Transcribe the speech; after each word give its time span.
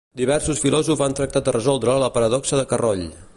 Diversos 0.19 0.61
filòsofs 0.63 1.03
han 1.07 1.15
tractat 1.19 1.49
de 1.49 1.55
resoldre 1.57 1.99
la 2.05 2.11
paradoxa 2.17 2.63
de 2.63 2.65
Carroll. 2.73 3.05